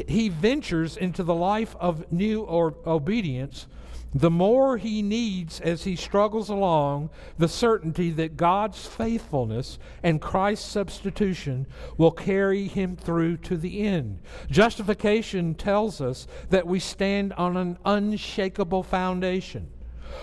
[0.08, 3.68] he ventures into the life of new obedience
[4.14, 10.70] the more he needs as he struggles along the certainty that God's faithfulness and Christ's
[10.70, 11.66] substitution
[11.98, 14.20] will carry him through to the end.
[14.52, 19.70] Justification tells us that we stand on an unshakable foundation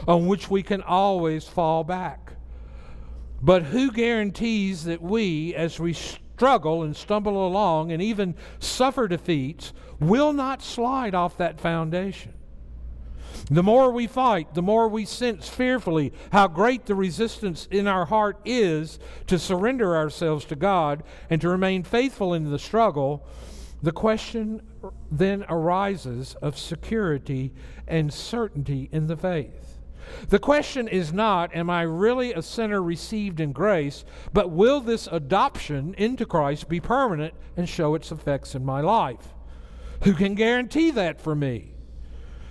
[0.07, 2.35] on which we can always fall back.
[3.43, 9.73] But who guarantees that we, as we struggle and stumble along and even suffer defeats,
[9.99, 12.35] will not slide off that foundation?
[13.51, 18.07] The more we fight, the more we sense fearfully how great the resistance in our
[18.07, 23.27] heart is to surrender ourselves to God and to remain faithful in the struggle.
[23.83, 24.63] The question
[25.11, 27.53] then arises of security
[27.89, 29.79] and certainty in the faith.
[30.29, 34.05] The question is not, Am I really a sinner received in grace?
[34.33, 39.35] but will this adoption into Christ be permanent and show its effects in my life?
[40.03, 41.73] Who can guarantee that for me?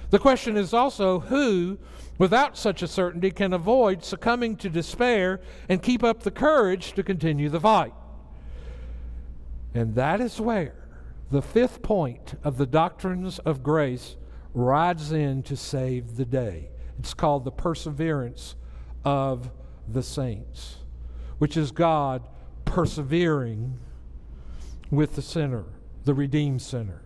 [0.10, 1.78] The question is also who,
[2.18, 7.04] without such a certainty, can avoid succumbing to despair and keep up the courage to
[7.04, 7.94] continue the fight.
[9.74, 10.88] And that is where
[11.30, 14.16] the fifth point of the doctrines of grace
[14.54, 16.70] rides in to save the day.
[16.98, 18.56] It's called the perseverance
[19.06, 19.52] of
[19.88, 20.78] the saints,
[21.38, 22.28] which is God
[22.66, 23.78] persevering
[24.90, 25.66] with the sinner,
[26.04, 27.04] the redeemed sinner.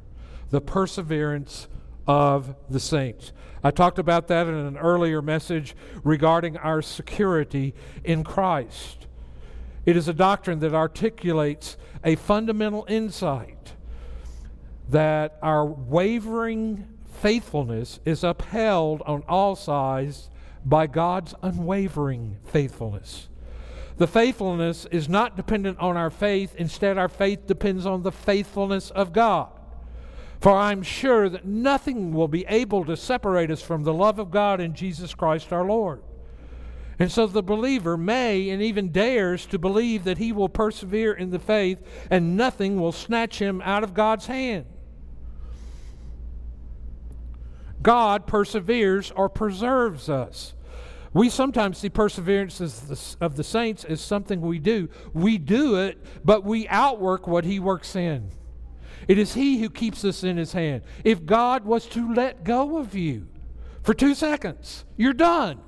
[0.52, 1.68] The perseverance
[2.08, 3.32] of the saints.
[3.64, 7.74] I talked about that in an earlier message regarding our security
[8.04, 9.08] in Christ.
[9.86, 13.74] It is a doctrine that articulates a fundamental insight
[14.90, 20.30] that our wavering faithfulness is upheld on all sides
[20.66, 23.30] by God's unwavering faithfulness.
[23.98, 28.90] The faithfulness is not dependent on our faith, instead, our faith depends on the faithfulness
[28.92, 29.52] of God.
[30.44, 34.30] For I'm sure that nothing will be able to separate us from the love of
[34.30, 36.04] God in Jesus Christ our Lord.
[37.00, 41.30] And so the believer may and even dares to believe that he will persevere in
[41.30, 44.66] the faith and nothing will snatch him out of God's hand.
[47.82, 50.56] God perseveres or preserves us.
[51.14, 52.60] We sometimes see perseverance
[53.22, 54.90] of the saints as something we do.
[55.14, 58.30] We do it, but we outwork what he works in.
[59.08, 60.84] It is He who keeps us in His hand.
[61.04, 63.28] If God was to let go of you
[63.84, 65.60] for two seconds, you're done.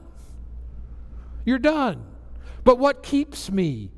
[1.45, 2.05] You're done.
[2.63, 3.91] But what keeps me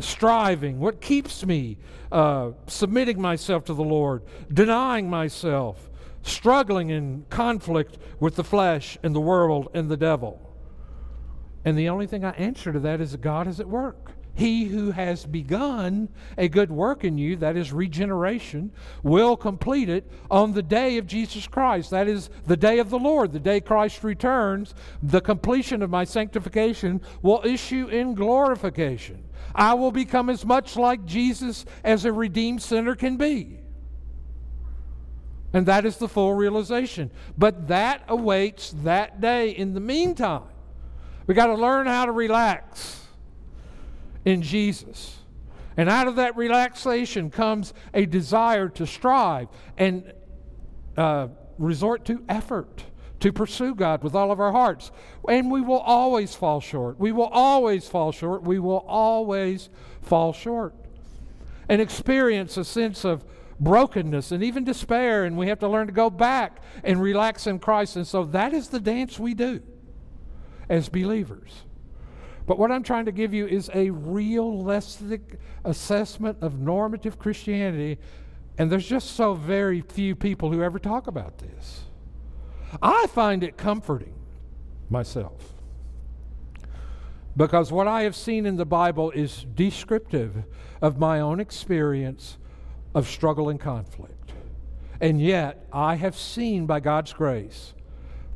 [0.00, 0.78] striving?
[0.78, 1.78] What keeps me
[2.10, 4.22] uh, submitting myself to the Lord,
[4.52, 5.90] denying myself,
[6.22, 10.40] struggling in conflict with the flesh and the world and the devil?
[11.64, 14.12] And the only thing I answer to that is that God is at work.
[14.34, 16.08] He who has begun
[16.38, 18.72] a good work in you, that is regeneration,
[19.02, 21.90] will complete it on the day of Jesus Christ.
[21.90, 24.74] That is the day of the Lord, the day Christ returns.
[25.02, 29.24] The completion of my sanctification will issue in glorification.
[29.54, 33.58] I will become as much like Jesus as a redeemed sinner can be.
[35.52, 37.10] And that is the full realization.
[37.36, 39.50] But that awaits that day.
[39.50, 40.44] In the meantime,
[41.26, 43.01] we got to learn how to relax
[44.24, 45.18] in Jesus.
[45.76, 49.48] And out of that relaxation comes a desire to strive
[49.78, 50.12] and
[50.96, 52.84] uh, resort to effort
[53.20, 54.90] to pursue God with all of our hearts.
[55.28, 56.98] And we will always fall short.
[56.98, 58.42] We will always fall short.
[58.42, 59.70] We will always
[60.02, 60.74] fall short.
[61.68, 63.24] And experience a sense of
[63.60, 65.24] brokenness and even despair.
[65.24, 67.94] And we have to learn to go back and relax in Christ.
[67.94, 69.62] And so that is the dance we do
[70.68, 71.62] as believers.
[72.46, 77.98] But what I'm trying to give you is a realistic assessment of normative Christianity,
[78.58, 81.84] and there's just so very few people who ever talk about this.
[82.80, 84.14] I find it comforting
[84.90, 85.52] myself
[87.36, 90.44] because what I have seen in the Bible is descriptive
[90.80, 92.38] of my own experience
[92.94, 94.32] of struggle and conflict.
[95.00, 97.74] And yet, I have seen by God's grace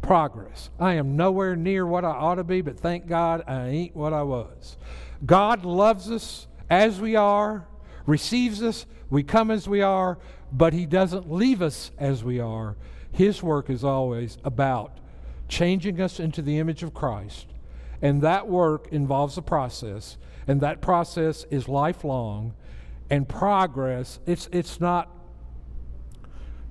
[0.06, 0.70] progress.
[0.78, 4.12] I am nowhere near what I ought to be, but thank God I ain't what
[4.12, 4.76] I was.
[5.24, 7.66] God loves us as we are,
[8.06, 10.18] receives us, we come as we are,
[10.52, 12.76] but He doesn't leave us as we are.
[13.10, 14.98] His work is always about
[15.48, 17.46] changing us into the image of Christ.
[18.00, 22.54] And that work involves a process, and that process is lifelong.
[23.10, 25.10] And progress, it's, it's not,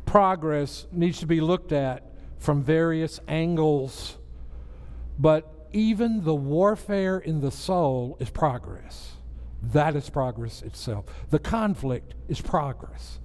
[0.05, 2.14] progress needs to be looked at
[2.45, 4.17] from various angles,
[5.17, 9.13] but even the warfare in the soul is progress.
[9.73, 11.05] That is progress itself.
[11.31, 13.19] The conflict is progress.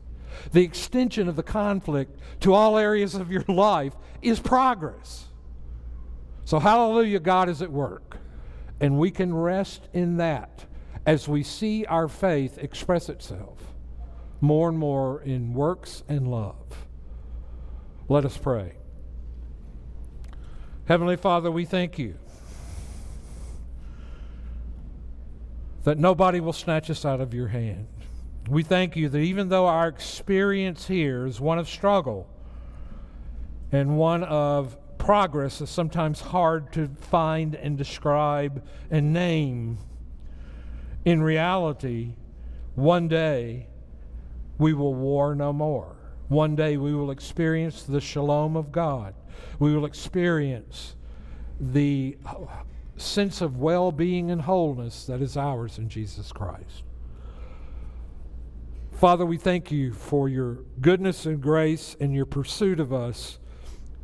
[0.53, 3.93] The extension of the conflict to all areas of your life
[4.23, 5.27] is progress.
[6.47, 8.17] So, hallelujah, God is at work.
[8.81, 10.65] And we can rest in that
[11.05, 13.59] as we see our faith express itself
[14.41, 16.87] more and more in works and love.
[18.09, 18.80] Let us pray.
[20.91, 22.17] Heavenly Father, we thank you
[25.85, 27.87] that nobody will snatch us out of your hand.
[28.49, 32.29] We thank you that even though our experience here is one of struggle
[33.71, 39.79] and one of progress is sometimes hard to find and describe and name,
[41.05, 42.15] in reality,
[42.75, 43.69] one day
[44.59, 46.00] we will war no more.
[46.31, 49.15] One day we will experience the shalom of God
[49.59, 50.97] we will experience
[51.61, 52.17] the
[52.97, 56.85] sense of well being and wholeness that is ours in Jesus Christ.
[58.93, 63.39] Father, we thank you for your goodness and grace and your pursuit of us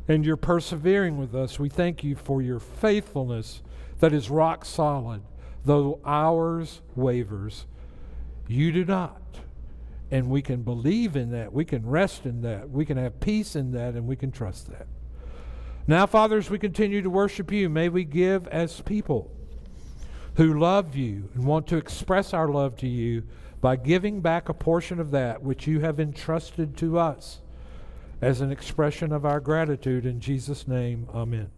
[0.07, 1.59] and your persevering with us.
[1.59, 3.61] We thank you for your faithfulness
[3.99, 5.21] that is rock solid,
[5.65, 7.67] though ours wavers.
[8.47, 9.21] You do not.
[10.09, 11.51] And we can believe in that.
[11.51, 12.69] We can rest in that.
[12.69, 14.87] We can have peace in that, and we can trust that.
[15.85, 19.31] Now, Father, as we continue to worship you, may we give as people
[20.35, 23.23] who love you and want to express our love to you
[23.59, 27.39] by giving back a portion of that which you have entrusted to us
[28.21, 30.05] as an expression of our gratitude.
[30.05, 31.49] In Jesus' name, amen.